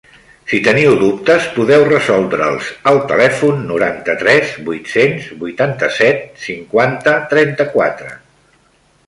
Si 0.51 0.59
teniu 0.67 0.93
dubtes, 1.01 1.43
podeu 1.57 1.83
resoldre'ls 1.89 2.69
al 2.93 2.97
telèfon 3.11 3.61
noranta-tres 3.73 4.57
vuit-cents 4.71 5.29
vuitanta-set 5.45 6.27
cinquanta 6.49 7.17
trenta-quatre. 7.37 8.13